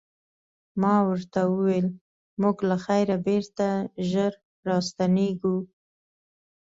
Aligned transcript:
ما 0.81 0.95
ورته 1.07 1.39
وویل 1.51 1.87
موږ 2.41 2.57
له 2.69 2.77
خیره 2.85 3.17
بېرته 3.27 3.65
ژر 4.09 4.33
راستنیږو. 4.69 5.55